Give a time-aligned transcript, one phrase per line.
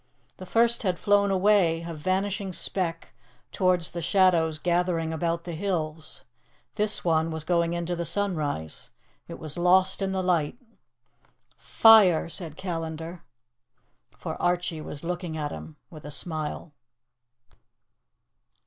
[0.37, 3.13] The first had flown away, a vanishing speck,
[3.51, 6.23] towards the shadows gathering about the hills.
[6.73, 8.89] This one was going into the sunrise.
[9.27, 10.57] It was lost in the light....
[11.55, 13.23] "Fire!" said Callandar.
[14.17, 16.73] For Archie was looking at him with a smile.